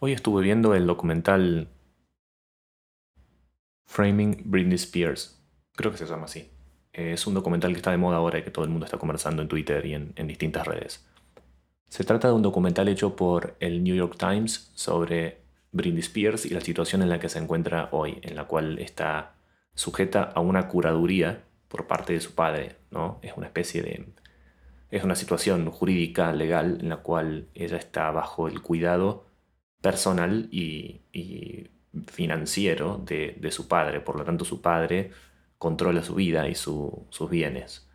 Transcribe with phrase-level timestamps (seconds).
[0.00, 1.68] Hoy estuve viendo el documental
[3.86, 5.40] Framing Britney Spears.
[5.74, 6.50] Creo que se llama así.
[6.92, 9.42] Es un documental que está de moda ahora y que todo el mundo está conversando
[9.42, 11.06] en Twitter y en, distintas redes.
[11.88, 15.38] Se trata de un documental hecho por el New York Times sobre
[15.72, 19.34] Britney Spears y la situación en la que se encuentra hoy, en la cual está
[19.74, 23.20] sujeta a una curaduría por parte de su padre, ¿no?
[23.22, 24.06] Es una especie de
[24.90, 29.27] es una situación jurídica, legal, en la cual ella está bajo el cuidado
[29.80, 31.00] personal y,
[32.06, 34.00] financiero de, su padre.
[34.00, 35.10] Por lo tanto, su padre
[35.58, 37.88] controla su vida y sus bienes.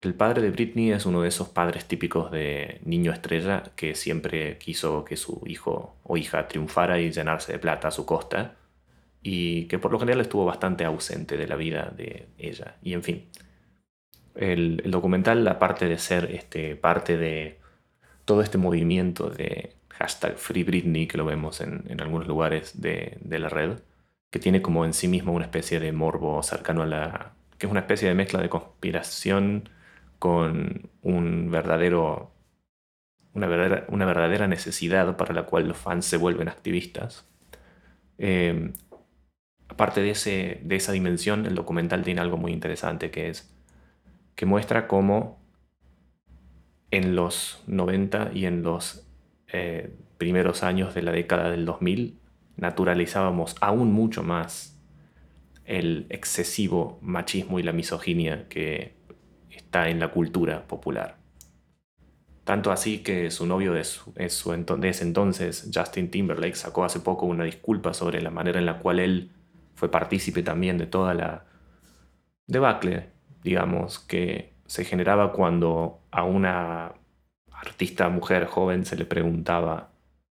[0.00, 4.56] El padre de Britney es uno de esos padres típicos de niño estrella que siempre
[4.58, 8.54] quiso que su hijo o hija triunfara y llenarse de plata a su costa
[9.22, 12.76] y que por lo general estuvo bastante ausente de la vida de ella.
[12.80, 13.28] Y en fin,
[14.36, 17.58] el, documental, aparte de ser este, parte de
[18.28, 23.48] todo este movimiento de hashtag Free Britney que lo vemos en, algunos lugares de, la
[23.48, 23.78] red,
[24.30, 27.32] que tiene como en sí mismo una especie de morbo cercano a la...
[27.56, 29.70] que es una especie de mezcla de conspiración
[30.18, 32.30] con un verdadero...
[33.32, 37.26] Una verdadera, una verdadera necesidad para la cual los fans se vuelven activistas.
[38.18, 38.72] Eh,
[39.68, 43.50] aparte de, ese, de esa dimensión, el documental tiene algo muy interesante que es
[44.34, 45.37] que muestra cómo
[46.90, 49.06] en los 90 y en los
[49.48, 52.18] eh, primeros años de la década del 2000
[52.56, 54.80] naturalizábamos aún mucho más
[55.64, 58.94] el excesivo machismo y la misoginia que
[59.50, 61.18] está en la cultura popular.
[62.44, 63.84] Tanto así que su novio de,
[64.16, 68.78] de ese entonces, Justin Timberlake, sacó hace poco una disculpa sobre la manera en la
[68.78, 69.30] cual él
[69.74, 71.44] fue partícipe también de toda la
[72.46, 76.92] debacle digamos, que se generaba cuando a una
[77.50, 79.90] artista mujer joven se le preguntaba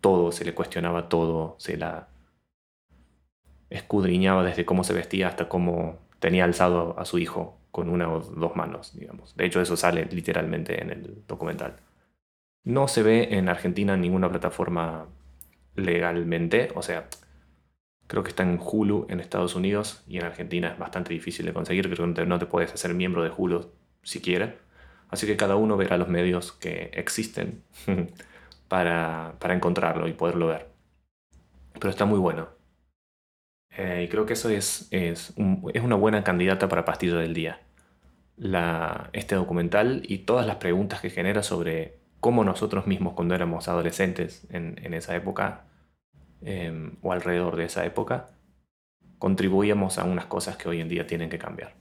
[0.00, 2.08] todo, se le cuestionaba todo, se la
[3.70, 8.20] escudriñaba desde cómo se vestía hasta cómo tenía alzado a su hijo con una o
[8.20, 9.36] dos manos, digamos.
[9.36, 11.76] De hecho, eso sale literalmente en el documental.
[12.62, 15.06] No se ve en Argentina en ninguna plataforma
[15.74, 17.08] legalmente, o sea,
[18.10, 21.52] Creo que está en Hulu en Estados Unidos y en Argentina es bastante difícil de
[21.52, 21.88] conseguir.
[21.88, 23.70] Creo que no te puedes hacer miembro de Hulu
[24.02, 24.56] siquiera.
[25.08, 27.62] Así que cada uno verá los medios que existen
[28.68, 30.68] para, encontrarlo y poderlo ver.
[31.74, 32.48] Pero está muy bueno.
[33.70, 37.60] Eh, y creo que eso es, es, una buena candidata para Pastilla del Día.
[39.12, 44.46] este documental y todas las preguntas que genera sobre cómo nosotros mismos cuando éramos adolescentes
[44.50, 45.64] en, en esa época
[46.42, 48.30] Em, o alrededor de esa época,
[49.18, 51.74] contribuíamos a unas cosas que hoy en día tienen que cambiar.